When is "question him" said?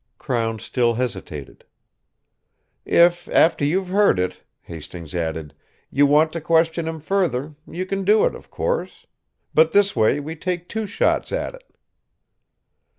6.41-6.99